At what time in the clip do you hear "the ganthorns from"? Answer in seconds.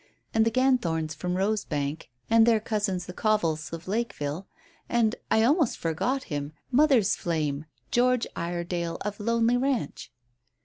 0.47-1.35